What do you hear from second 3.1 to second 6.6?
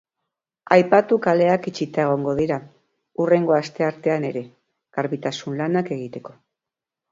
hurrengo asteartean ere, garbitasun lanak egiteko.